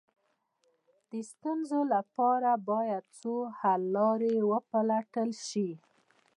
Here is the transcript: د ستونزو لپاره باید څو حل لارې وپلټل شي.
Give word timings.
د 1.09 1.11
ستونزو 1.31 1.79
لپاره 1.95 2.51
باید 2.69 3.03
څو 3.19 3.33
حل 3.59 3.81
لارې 3.95 4.35
وپلټل 4.51 5.29
شي. 5.47 5.69